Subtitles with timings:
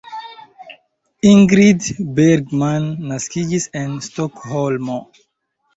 [1.33, 1.81] Ingrid
[2.21, 5.01] Bergman naskiĝis en Stokholmo.